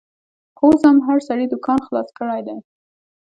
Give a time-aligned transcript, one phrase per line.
[0.57, 2.57] خو اوس هر سړي دوکان خلاص کړیدی